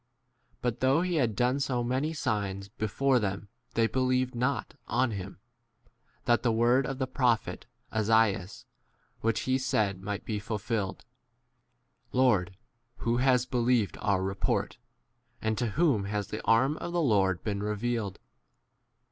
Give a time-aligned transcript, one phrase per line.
[0.63, 5.15] But though he had done so many signs before them they believed not on 7
[5.21, 5.39] him,
[6.23, 8.65] 88 that the word of the prophet Esaias
[9.19, 11.05] which he said might be fulfilled,
[12.13, 12.57] Lord,
[12.97, 14.79] who has believed our report?
[15.39, 18.17] and to whom has the arm of the Lord been re 39 vealed